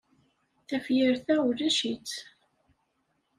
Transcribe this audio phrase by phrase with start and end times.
[0.67, 2.09] Tafyirt-a ulac-itt.